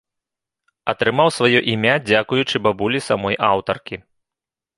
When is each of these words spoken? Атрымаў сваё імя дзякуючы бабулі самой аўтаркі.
Атрымаў 0.93 1.29
сваё 1.35 1.59
імя 1.73 1.95
дзякуючы 2.07 2.63
бабулі 2.69 2.99
самой 3.11 3.35
аўтаркі. 3.51 3.95